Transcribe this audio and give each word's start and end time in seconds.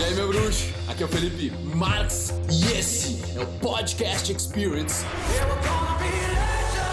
E 0.00 0.02
aí, 0.02 0.14
meu 0.14 0.28
bruxo? 0.28 0.72
Aqui 0.88 1.02
é 1.02 1.04
o 1.04 1.08
Felipe 1.10 1.50
Marx 1.76 2.30
e 2.50 2.78
esse 2.78 3.20
é 3.38 3.42
o 3.42 3.46
Podcast 3.58 4.32
Experience 4.32 5.04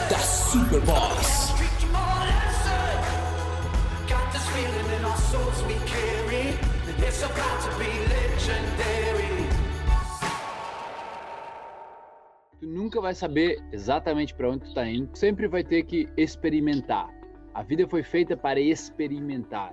da 0.10 0.18
Superboss. 0.18 1.54
Tu 12.60 12.68
nunca 12.68 13.00
vai 13.00 13.16
saber 13.16 13.64
exatamente 13.72 14.36
para 14.36 14.50
onde 14.50 14.66
tu 14.66 14.74
tá 14.74 14.86
indo. 14.86 15.10
Sempre 15.16 15.48
vai 15.48 15.64
ter 15.64 15.84
que 15.84 16.10
experimentar. 16.18 17.08
A 17.54 17.64
vida 17.64 17.88
foi 17.88 18.04
feita 18.04 18.36
para 18.36 18.60
experimentar. 18.60 19.72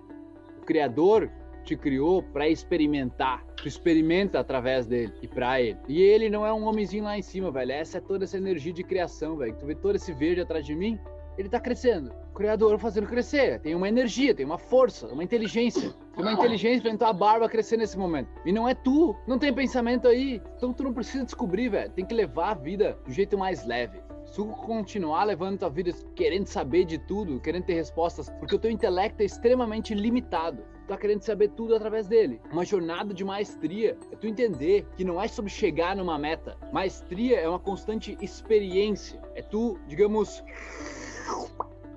O 0.62 0.64
Criador 0.64 1.28
te 1.64 1.76
criou 1.76 2.22
para 2.22 2.48
experimentar. 2.48 3.44
Tu 3.56 3.68
experimenta 3.68 4.38
através 4.38 4.86
dele 4.86 5.12
e 5.22 5.26
para 5.26 5.60
ele. 5.60 5.78
E 5.88 6.00
ele 6.00 6.28
não 6.28 6.46
é 6.46 6.52
um 6.52 6.66
homenzinho 6.66 7.04
lá 7.04 7.18
em 7.18 7.22
cima, 7.22 7.50
velho. 7.50 7.72
Essa 7.72 7.98
é 7.98 8.00
toda 8.00 8.24
essa 8.24 8.36
energia 8.36 8.72
de 8.72 8.84
criação, 8.84 9.36
velho. 9.36 9.56
Tu 9.56 9.66
vê 9.66 9.74
todo 9.74 9.96
esse 9.96 10.12
verde 10.12 10.42
atrás 10.42 10.64
de 10.64 10.74
mim, 10.74 10.98
ele 11.36 11.48
tá 11.48 11.58
crescendo. 11.58 12.12
O 12.30 12.34
criador 12.34 12.78
fazendo 12.78 13.06
crescer. 13.06 13.60
Tem 13.60 13.74
uma 13.74 13.88
energia, 13.88 14.34
tem 14.34 14.44
uma 14.44 14.58
força, 14.58 15.06
uma 15.08 15.24
inteligência. 15.24 15.92
Tem 16.14 16.22
uma 16.22 16.32
inteligência 16.32 16.82
pra 16.82 16.96
tua 16.96 17.12
barba 17.12 17.48
crescer 17.48 17.76
nesse 17.76 17.98
momento. 17.98 18.28
E 18.44 18.52
não 18.52 18.68
é 18.68 18.74
tu. 18.74 19.16
Não 19.26 19.38
tem 19.38 19.52
pensamento 19.52 20.06
aí. 20.06 20.40
Então 20.56 20.72
tu 20.72 20.84
não 20.84 20.92
precisa 20.92 21.24
descobrir, 21.24 21.68
velho. 21.68 21.90
Tem 21.92 22.04
que 22.04 22.14
levar 22.14 22.50
a 22.50 22.54
vida 22.54 22.98
do 23.04 23.12
jeito 23.12 23.36
mais 23.38 23.64
leve. 23.66 24.03
Se 24.34 24.38
tu 24.38 24.46
continuar 24.46 25.22
levando 25.22 25.60
tua 25.60 25.70
vida 25.70 25.92
querendo 26.16 26.48
saber 26.48 26.84
de 26.84 26.98
tudo, 26.98 27.38
querendo 27.38 27.66
ter 27.66 27.74
respostas, 27.74 28.28
porque 28.40 28.56
o 28.56 28.58
teu 28.58 28.68
intelecto 28.68 29.22
é 29.22 29.24
extremamente 29.24 29.94
limitado. 29.94 30.64
Tu 30.80 30.88
tá 30.88 30.96
querendo 30.96 31.22
saber 31.22 31.50
tudo 31.50 31.72
através 31.72 32.08
dele. 32.08 32.40
Uma 32.50 32.64
jornada 32.64 33.14
de 33.14 33.24
maestria 33.24 33.96
é 34.10 34.16
tu 34.16 34.26
entender 34.26 34.88
que 34.96 35.04
não 35.04 35.22
é 35.22 35.28
sobre 35.28 35.52
chegar 35.52 35.94
numa 35.94 36.18
meta. 36.18 36.58
Maestria 36.72 37.38
é 37.38 37.48
uma 37.48 37.60
constante 37.60 38.18
experiência. 38.20 39.22
É 39.36 39.40
tu, 39.40 39.78
digamos, 39.86 40.42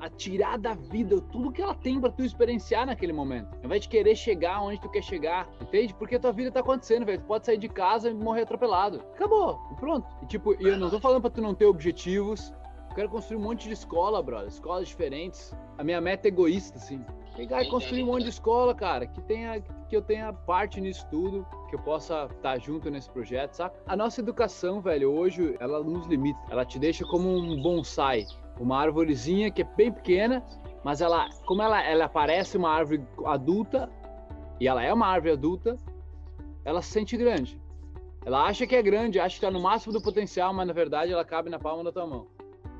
a 0.08 0.09
tirar 0.09 0.58
da 0.58 0.73
vida 0.73 1.22
tudo 1.31 1.52
que 1.52 1.61
ela 1.61 1.75
tem 1.75 2.00
para 2.00 2.11
tu 2.11 2.23
experienciar 2.23 2.86
naquele 2.86 3.13
momento. 3.13 3.53
Ao 3.58 3.66
invés 3.66 3.81
de 3.81 3.89
querer 3.89 4.16
chegar 4.16 4.61
onde 4.61 4.80
tu 4.80 4.89
quer 4.89 5.03
chegar, 5.03 5.47
entende? 5.61 5.94
Porque 5.94 6.17
tua 6.17 6.31
vida 6.31 6.49
tá 6.49 6.61
acontecendo, 6.61 7.05
velho. 7.05 7.19
Tu 7.19 7.25
pode 7.25 7.45
sair 7.45 7.58
de 7.58 7.67
casa 7.67 8.09
e 8.09 8.14
morrer 8.14 8.44
atropelado. 8.44 9.02
Acabou, 9.14 9.59
e 9.72 9.75
pronto. 9.75 10.08
E 10.23 10.25
tipo, 10.25 10.53
e 10.61 10.67
eu 10.67 10.77
não 10.77 10.89
tô 10.89 10.99
falando 10.99 11.22
para 11.22 11.30
tu 11.30 11.41
não 11.41 11.53
ter 11.53 11.66
objetivos. 11.66 12.53
Eu 12.89 12.95
quero 12.95 13.09
construir 13.09 13.38
um 13.38 13.44
monte 13.44 13.67
de 13.67 13.73
escola, 13.73 14.23
brother. 14.23 14.47
Escolas 14.47 14.88
diferentes. 14.88 15.53
A 15.77 15.83
minha 15.83 16.02
meta 16.02 16.27
é 16.27 16.30
egoísta, 16.30 16.77
assim. 16.77 17.05
Pegar 17.36 17.61
e 17.61 17.69
construir 17.69 18.02
um 18.02 18.08
monte 18.08 18.23
de 18.23 18.30
escola, 18.30 18.73
cara, 18.73 19.05
que 19.05 19.21
tenha 19.21 19.61
que 19.88 19.95
eu 19.95 20.02
tenha 20.02 20.33
parte 20.33 20.81
nisso 20.81 21.08
tudo, 21.09 21.47
que 21.69 21.75
eu 21.75 21.80
possa 21.80 22.25
estar 22.25 22.53
tá 22.53 22.58
junto 22.58 22.89
nesse 22.89 23.09
projeto, 23.09 23.53
saca? 23.53 23.77
A 23.86 23.95
nossa 23.95 24.19
educação, 24.19 24.81
velho, 24.81 25.11
hoje, 25.11 25.55
ela 25.59 25.81
nos 25.81 26.08
limita. 26.08 26.39
Ela 26.49 26.66
te 26.66 26.77
deixa 26.77 27.05
como 27.05 27.30
um 27.30 27.61
bonsai 27.61 28.25
uma 28.59 28.77
árvorezinha 28.77 29.52
que 29.52 29.61
é 29.61 29.66
bem 29.66 29.91
pequena, 29.91 30.44
mas 30.83 31.02
ela, 31.02 31.30
como 31.45 31.61
ela, 31.61 31.81
ela 31.83 32.08
parece 32.08 32.58
uma 32.58 32.69
árvore 32.69 33.05
adulta, 33.25 33.89
e 34.59 34.67
ela 34.67 34.83
é 34.83 34.91
uma 34.91 35.08
árvore 35.08 35.33
adulta, 35.33 35.77
ela 36.64 36.81
se 36.81 36.91
sente 36.91 37.16
grande. 37.16 37.59
Ela 38.25 38.44
acha 38.44 38.67
que 38.67 38.75
é 38.75 38.81
grande, 38.81 39.19
acha 39.19 39.39
que 39.39 39.45
está 39.45 39.52
no 39.52 39.61
máximo 39.61 39.94
do 39.94 40.02
potencial, 40.02 40.53
mas 40.53 40.67
na 40.67 40.73
verdade 40.73 41.14
ela 41.14 41.23
cabe 41.23 41.49
na 41.49 41.58
palma 41.58 41.83
da 41.83 41.91
tua 41.91 42.05
mão. 42.05 42.27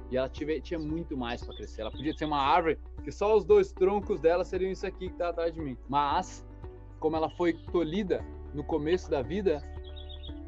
E 0.10 0.18
ela 0.18 0.28
tive, 0.28 0.60
tinha 0.62 0.80
muito 0.80 1.18
mais 1.18 1.44
para 1.44 1.56
crescer. 1.56 1.82
Ela 1.82 1.92
podia 1.92 2.14
ser 2.14 2.26
uma 2.26 2.40
árvore 2.40 2.80
que 3.04 3.12
só 3.12 3.36
os 3.36 3.46
dois 3.46 3.72
troncos 3.72 4.20
dela 4.20 4.44
seriam 4.44 4.72
isso 4.72 4.86
aqui 4.86 5.08
que 5.08 5.14
está 5.14 5.30
atrás 5.30 5.54
de 5.54 5.62
mim. 5.62 5.78
Mas, 5.88 6.46
como 7.00 7.16
ela 7.16 7.30
foi 7.30 7.54
tolhida 7.72 8.26
no 8.54 8.64
começo 8.64 9.10
da 9.10 9.22
vida, 9.22 9.62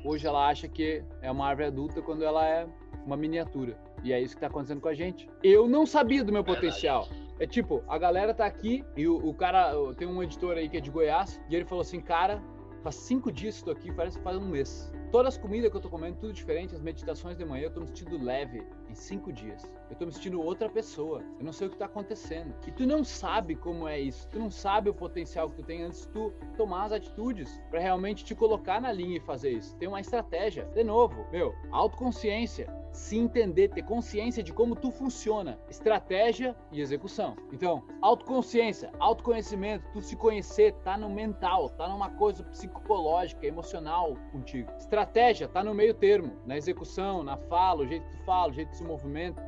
hoje 0.03 0.27
ela 0.27 0.47
acha 0.47 0.67
que 0.67 1.03
é 1.21 1.31
uma 1.31 1.47
árvore 1.47 1.67
adulta 1.67 2.01
quando 2.01 2.23
ela 2.23 2.45
é 2.45 2.67
uma 3.05 3.17
miniatura. 3.17 3.77
E 4.03 4.13
é 4.13 4.21
isso 4.21 4.35
que 4.35 4.41
tá 4.41 4.47
acontecendo 4.47 4.81
com 4.81 4.87
a 4.87 4.93
gente. 4.93 5.29
Eu 5.43 5.67
não 5.67 5.85
sabia 5.85 6.23
do 6.23 6.31
meu 6.31 6.43
potencial. 6.43 7.07
É 7.39 7.47
tipo, 7.47 7.83
a 7.87 7.97
galera 7.97 8.33
tá 8.33 8.45
aqui 8.45 8.83
e 8.97 9.07
o, 9.07 9.15
o 9.15 9.33
cara, 9.33 9.73
tem 9.97 10.07
um 10.07 10.21
editor 10.21 10.57
aí 10.57 10.67
que 10.67 10.77
é 10.77 10.81
de 10.81 10.91
Goiás, 10.91 11.39
e 11.49 11.55
ele 11.55 11.65
falou 11.65 11.81
assim, 11.81 12.01
cara, 12.01 12.41
faz 12.83 12.95
cinco 12.95 13.31
dias 13.31 13.55
que 13.55 13.61
estou 13.61 13.73
aqui, 13.73 13.91
parece 13.93 14.17
que 14.17 14.23
faz 14.23 14.37
um 14.37 14.47
mês. 14.47 14.91
Todas 15.11 15.33
as 15.33 15.39
comidas 15.39 15.71
que 15.71 15.77
eu 15.77 15.81
tô 15.81 15.89
comendo, 15.89 16.17
tudo 16.17 16.31
diferente, 16.31 16.75
as 16.75 16.81
meditações 16.81 17.35
de 17.35 17.43
manhã, 17.43 17.63
eu 17.63 17.71
tô 17.71 17.81
me 17.81 17.87
sentindo 17.87 18.23
leve 18.23 18.63
em 18.87 18.93
cinco 18.93 19.33
dias. 19.33 19.71
Eu 19.89 19.95
tô 19.95 20.05
me 20.05 20.11
sentindo 20.11 20.39
outra 20.39 20.69
pessoa. 20.69 21.23
Eu 21.39 21.43
não 21.43 21.51
sei 21.51 21.65
o 21.65 21.71
que 21.71 21.77
tá 21.77 21.85
acontecendo. 21.85 22.53
E 22.67 22.71
tu 22.71 22.85
não 22.85 23.03
sabe 23.03 23.55
como 23.55 23.87
é 23.87 23.99
isso. 23.99 24.27
Tu 24.29 24.37
não 24.37 24.51
sabe 24.51 24.87
o 24.87 24.93
potencial 24.93 25.49
que 25.49 25.55
tu 25.55 25.63
tem 25.63 25.81
antes 25.81 26.01
de 26.01 26.09
tu 26.09 26.31
tomar 26.55 26.85
as 26.85 26.91
atitudes 26.91 27.59
para 27.71 27.79
realmente 27.79 28.23
te 28.23 28.35
colocar 28.35 28.79
na 28.79 28.91
linha 28.91 29.17
e 29.17 29.21
fazer 29.21 29.49
isso. 29.49 29.75
Tem 29.77 29.87
uma 29.87 29.99
estratégia. 29.99 30.65
De 30.75 30.83
novo, 30.83 31.25
meu, 31.31 31.55
autoconsciência 31.71 32.71
se 32.91 33.17
entender, 33.17 33.69
ter 33.69 33.83
consciência 33.83 34.41
de 34.41 34.51
como 34.51 34.75
tu 34.75 34.91
funciona, 34.91 35.59
estratégia 35.69 36.55
e 36.71 36.81
execução. 36.81 37.37
Então, 37.51 37.83
autoconsciência, 38.01 38.91
autoconhecimento, 38.99 39.85
tu 39.93 40.01
se 40.01 40.15
conhecer, 40.15 40.73
tá 40.83 40.97
no 40.97 41.09
mental, 41.09 41.69
tá 41.69 41.87
numa 41.87 42.09
coisa 42.09 42.43
psicológica, 42.43 43.45
emocional 43.45 44.15
contigo. 44.31 44.71
Estratégia 44.77 44.98
tá 45.05 45.63
no 45.63 45.73
meio 45.73 45.93
termo, 45.93 46.37
na 46.45 46.57
execução, 46.57 47.23
na 47.23 47.37
fala, 47.37 47.83
o 47.83 47.87
jeito 47.87 48.05
que 48.05 48.17
tu 48.17 48.23
fala, 48.23 48.51
o 48.51 48.53
jeito 48.53 48.69
que 48.69 48.77
se 48.77 48.83
movimenta. 48.83 49.43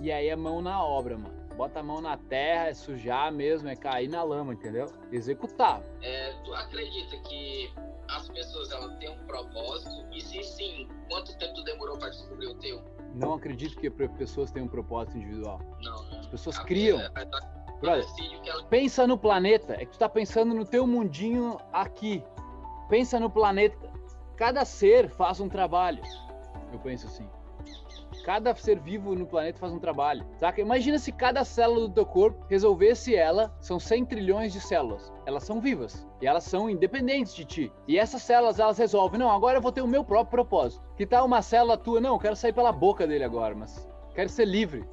E 0.00 0.10
aí 0.10 0.28
é 0.28 0.36
mão 0.36 0.60
na 0.60 0.82
obra, 0.82 1.16
mano. 1.16 1.44
Bota 1.56 1.80
a 1.80 1.82
mão 1.82 2.00
na 2.00 2.16
terra, 2.16 2.68
é 2.68 2.74
sujar 2.74 3.32
mesmo, 3.32 3.68
é 3.68 3.76
cair 3.76 4.08
na 4.08 4.22
lama, 4.22 4.54
entendeu? 4.54 4.86
Executar. 5.12 5.82
É, 6.02 6.32
tu 6.44 6.52
acredita 6.52 7.16
que 7.28 7.72
as 8.08 8.28
pessoas 8.28 8.70
elas 8.72 8.96
têm 8.98 9.10
um 9.10 9.26
propósito? 9.26 10.04
E 10.12 10.20
se 10.20 10.42
sim, 10.42 10.88
quanto 11.08 11.36
tempo 11.38 11.54
tu 11.54 11.62
demorou 11.62 11.96
para 11.96 12.08
descobrir 12.08 12.48
o 12.48 12.54
teu? 12.56 12.82
Não 13.14 13.34
acredito 13.34 13.78
que 13.78 13.88
pessoas 13.90 14.50
tenham 14.50 14.66
um 14.66 14.70
propósito 14.70 15.16
individual. 15.16 15.60
Não, 15.80 16.02
né? 16.10 16.18
As 16.20 16.26
pessoas 16.26 16.58
a 16.58 16.64
criam. 16.64 17.00
É, 17.00 17.10
é, 17.14 17.24
Brother, 17.80 18.04
ela... 18.46 18.64
pensa 18.64 19.06
no 19.06 19.16
planeta. 19.16 19.74
É 19.74 19.84
que 19.84 19.92
tu 19.92 19.98
tá 19.98 20.08
pensando 20.08 20.54
no 20.54 20.64
teu 20.64 20.86
mundinho 20.86 21.58
aqui. 21.72 22.22
Pensa 22.88 23.20
no 23.20 23.30
planeta. 23.30 23.92
Cada 24.36 24.64
ser 24.64 25.08
faz 25.10 25.38
um 25.40 25.48
trabalho. 25.48 26.02
Eu 26.72 26.78
penso 26.80 27.06
assim. 27.06 27.28
Cada 28.24 28.54
ser 28.54 28.78
vivo 28.78 29.14
no 29.14 29.26
planeta 29.26 29.58
faz 29.58 29.72
um 29.72 29.78
trabalho, 29.78 30.24
saca? 30.40 30.60
Imagina 30.60 30.98
se 30.98 31.12
cada 31.12 31.44
célula 31.44 31.88
do 31.88 31.94
teu 31.94 32.06
corpo 32.06 32.46
resolvesse 32.48 33.14
ela, 33.14 33.54
são 33.60 33.78
100 33.78 34.06
trilhões 34.06 34.52
de 34.52 34.60
células. 34.60 35.12
Elas 35.26 35.44
são 35.44 35.60
vivas 35.60 36.06
e 36.22 36.26
elas 36.26 36.44
são 36.44 36.70
independentes 36.70 37.34
de 37.34 37.44
ti. 37.44 37.72
E 37.86 37.98
essas 37.98 38.22
células, 38.22 38.58
elas 38.58 38.78
resolvem, 38.78 39.20
não, 39.20 39.30
agora 39.30 39.58
eu 39.58 39.62
vou 39.62 39.72
ter 39.72 39.82
o 39.82 39.86
meu 39.86 40.02
próprio 40.02 40.30
propósito. 40.30 40.82
Que 40.96 41.06
tal 41.06 41.26
uma 41.26 41.42
célula 41.42 41.76
tua? 41.76 42.00
Não, 42.00 42.14
eu 42.14 42.18
quero 42.18 42.36
sair 42.36 42.52
pela 42.52 42.72
boca 42.72 43.06
dele 43.06 43.24
agora, 43.24 43.54
mas 43.54 43.88
quero 44.14 44.30
ser 44.30 44.46
livre. 44.46 44.84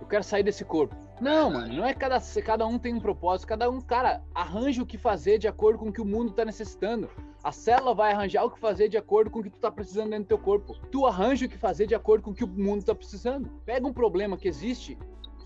Eu 0.00 0.06
quero 0.06 0.22
sair 0.22 0.42
desse 0.42 0.64
corpo. 0.64 0.94
Não, 1.20 1.50
mano, 1.50 1.74
não 1.74 1.84
é 1.84 1.92
cada, 1.92 2.20
cada 2.44 2.64
um 2.64 2.78
tem 2.78 2.94
um 2.94 3.00
propósito, 3.00 3.48
cada 3.48 3.68
um, 3.68 3.80
cara, 3.80 4.22
arranja 4.32 4.82
o 4.82 4.86
que 4.86 4.96
fazer 4.96 5.38
de 5.38 5.48
acordo 5.48 5.78
com 5.78 5.88
o 5.88 5.92
que 5.92 6.00
o 6.00 6.06
mundo 6.06 6.32
tá 6.32 6.44
necessitando. 6.44 7.10
A 7.48 7.52
célula 7.52 7.94
vai 7.94 8.12
arranjar 8.12 8.44
o 8.44 8.50
que 8.50 8.60
fazer 8.60 8.90
de 8.90 8.98
acordo 8.98 9.30
com 9.30 9.38
o 9.38 9.42
que 9.42 9.48
tu 9.48 9.58
tá 9.58 9.70
precisando 9.70 10.10
dentro 10.10 10.24
do 10.24 10.28
teu 10.28 10.38
corpo. 10.38 10.74
Tu 10.92 11.06
arranja 11.06 11.46
o 11.46 11.48
que 11.48 11.56
fazer 11.56 11.86
de 11.86 11.94
acordo 11.94 12.22
com 12.22 12.30
o 12.32 12.34
que 12.34 12.44
o 12.44 12.46
mundo 12.46 12.84
tá 12.84 12.94
precisando. 12.94 13.48
Pega 13.64 13.86
um 13.86 13.92
problema 13.92 14.36
que 14.36 14.46
existe 14.46 14.98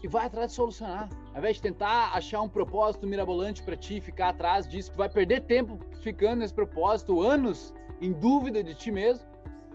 e 0.02 0.08
vai 0.08 0.26
atrás 0.26 0.50
de 0.50 0.56
solucionar. 0.56 1.08
Ao 1.32 1.38
invés 1.38 1.58
de 1.58 1.62
tentar 1.62 2.10
achar 2.12 2.42
um 2.42 2.48
propósito 2.48 3.06
mirabolante 3.06 3.62
para 3.62 3.76
ti, 3.76 4.00
ficar 4.00 4.30
atrás 4.30 4.66
disso, 4.66 4.90
tu 4.90 4.96
vai 4.96 5.08
perder 5.08 5.42
tempo 5.42 5.78
ficando 6.00 6.40
nesse 6.40 6.52
propósito, 6.52 7.20
anos 7.20 7.72
em 8.00 8.10
dúvida 8.10 8.64
de 8.64 8.74
ti 8.74 8.90
mesmo, 8.90 9.24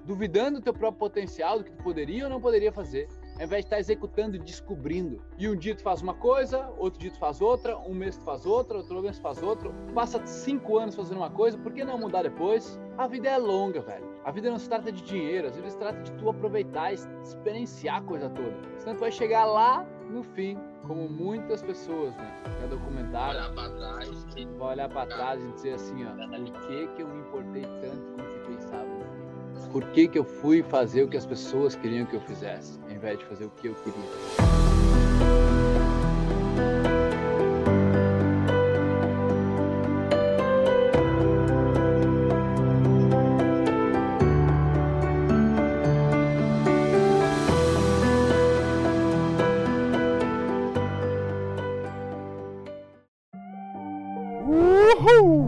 duvidando 0.04 0.60
do 0.60 0.64
teu 0.66 0.74
próprio 0.74 1.00
potencial, 1.00 1.60
do 1.60 1.64
que 1.64 1.72
tu 1.72 1.82
poderia 1.82 2.26
ou 2.26 2.30
não 2.30 2.42
poderia 2.42 2.74
fazer 2.74 3.08
ao 3.38 3.46
invés 3.46 3.64
de 3.64 3.68
estar 3.68 3.80
executando 3.80 4.36
e 4.36 4.40
descobrindo. 4.40 5.22
E 5.38 5.48
um 5.48 5.56
dia 5.56 5.76
tu 5.76 5.84
faz 5.84 6.02
uma 6.02 6.16
coisa, 6.16 6.70
outro 6.78 7.00
dia 7.00 7.12
tu 7.12 7.20
faz 7.20 7.40
outra, 7.42 7.78
um 7.78 7.94
mês 7.94 8.18
tu 8.18 8.24
faz 8.24 8.46
outra, 8.46 8.78
outro 8.78 9.02
mês 9.02 9.18
tu 9.18 9.22
faz 9.22 9.42
outra. 9.42 9.72
Passa 9.94 10.26
cinco 10.26 10.78
anos 10.78 10.96
fazendo 10.96 11.18
uma 11.18 11.30
coisa, 11.30 11.58
por 11.58 11.72
que 11.72 11.84
não 11.84 11.98
mudar 11.98 12.24
depois? 12.24 12.80
A 12.98 13.08
vida 13.08 13.30
é 13.30 13.38
longa, 13.38 13.82
velho. 13.82 14.08
A 14.26 14.32
vida 14.32 14.50
não 14.50 14.58
se 14.58 14.68
trata 14.68 14.92
de 14.92 15.02
dinheiro, 15.04 15.48
às 15.48 15.56
vezes 15.56 15.74
se 15.74 15.80
trata 15.80 16.02
de 16.02 16.12
tu 16.14 16.30
aproveitar 16.30 16.92
e 16.92 16.96
experienciar 17.24 17.98
a 17.98 18.02
coisa 18.02 18.30
toda. 18.30 18.54
Senão 18.78 18.96
tu 18.96 19.00
vai 19.00 19.12
chegar 19.12 19.46
lá 19.46 19.86
no 20.10 20.24
fim, 20.24 20.58
como 20.86 21.08
muitas 21.08 21.62
pessoas, 21.62 22.16
né? 22.16 22.34
É 22.64 22.68
documentário. 22.68 23.40
Olhar 23.40 23.54
pra 23.54 23.70
trás. 23.70 24.26
Vai 24.58 24.74
olhar 24.74 24.90
pra 24.90 25.06
trás 25.06 25.44
e 25.44 25.52
dizer 25.54 25.74
assim, 25.74 26.06
ó, 26.06 26.12
por 26.28 26.68
que 26.68 26.88
que 26.88 27.02
eu 27.02 27.08
me 27.08 27.20
importei 27.20 27.62
tanto 27.62 28.12
com 28.14 28.22
o 28.22 28.26
que 28.26 28.56
pensava? 28.56 28.88
Por 29.72 29.84
que 29.92 30.08
que 30.08 30.18
eu 30.20 30.24
fui 30.24 30.64
fazer 30.64 31.04
o 31.04 31.08
que 31.08 31.18
as 31.18 31.26
pessoas 31.26 31.76
queriam 31.76 32.06
que 32.06 32.16
eu 32.16 32.22
fizesse? 32.22 32.80
Invés 32.98 33.20
de 33.20 33.26
fazer 33.26 33.46
o 33.46 33.50
que 33.52 33.68
eu 33.68 33.76
queria. 33.76 33.94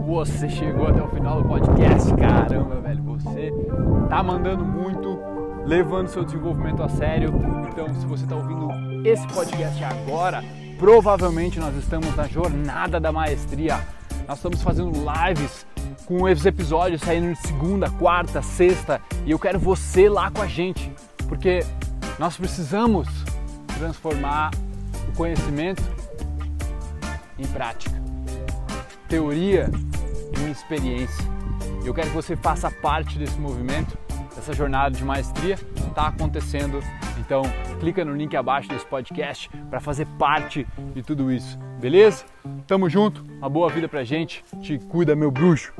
Você 0.06 0.48
chegou 0.50 0.86
até 0.86 1.02
o 1.02 1.08
final 1.08 1.42
do 1.42 1.48
podcast, 1.48 2.14
caramba, 2.14 2.80
velho. 2.80 3.02
Você 3.04 3.50
tá 4.08 4.22
mandando 4.22 4.64
muito, 4.64 5.18
levando 5.66 6.08
seu 6.08 6.24
desenvolvimento 6.24 6.82
a 6.82 6.88
sério. 6.88 7.32
Então, 7.68 7.92
se 7.94 8.06
você 8.06 8.24
está 8.24 8.36
ouvindo 8.36 9.06
esse 9.06 9.26
podcast 9.28 9.82
agora, 9.84 10.42
provavelmente 10.78 11.58
nós 11.58 11.76
estamos 11.76 12.14
na 12.16 12.26
jornada 12.26 12.98
da 12.98 13.12
maestria. 13.12 13.80
Nós 14.26 14.38
estamos 14.38 14.62
fazendo 14.62 14.92
lives 14.92 15.66
com 16.06 16.28
esses 16.28 16.44
episódios 16.44 17.00
saindo 17.00 17.32
de 17.32 17.38
segunda, 17.46 17.90
quarta, 17.90 18.42
sexta 18.42 19.00
e 19.24 19.30
eu 19.30 19.38
quero 19.38 19.58
você 19.58 20.08
lá 20.08 20.30
com 20.30 20.42
a 20.42 20.46
gente, 20.46 20.92
porque 21.28 21.64
nós 22.18 22.36
precisamos 22.36 23.08
transformar 23.78 24.50
o 25.08 25.16
conhecimento 25.16 25.82
em 27.38 27.46
prática, 27.46 28.00
teoria 29.08 29.70
em 30.38 30.50
experiência. 30.50 31.24
Eu 31.84 31.94
quero 31.94 32.08
que 32.08 32.14
você 32.14 32.36
faça 32.36 32.70
parte 32.70 33.18
desse 33.18 33.38
movimento, 33.38 33.96
dessa 34.34 34.52
jornada 34.52 34.96
de 34.96 35.04
maestria, 35.04 35.54
está 35.54 36.08
acontecendo. 36.08 36.80
Então, 37.18 37.42
clica 37.78 38.04
no 38.04 38.14
link 38.14 38.36
abaixo 38.36 38.68
desse 38.68 38.86
podcast 38.86 39.48
para 39.68 39.80
fazer 39.80 40.06
parte 40.18 40.66
de 40.94 41.02
tudo 41.02 41.30
isso. 41.30 41.58
Beleza? 41.80 42.24
Tamo 42.66 42.88
junto, 42.88 43.24
uma 43.38 43.48
boa 43.48 43.70
vida 43.70 43.88
pra 43.88 44.04
gente. 44.04 44.44
Te 44.60 44.78
cuida, 44.78 45.14
meu 45.14 45.30
bruxo. 45.30 45.72